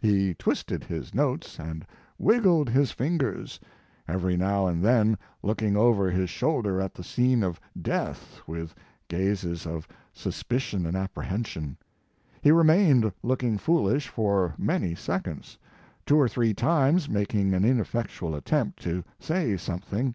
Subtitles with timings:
[0.00, 1.84] He twisted his notes and
[2.16, 3.58] wiggled his fingers,
[4.06, 8.72] every now and then looking over his shoulder at the scene of death with
[9.08, 11.76] gazes of suspicion and apprehension.
[12.40, 15.58] He remained looking foolish for many seconds,
[16.06, 20.14] two cr three times making an ineffectual attempt to say something.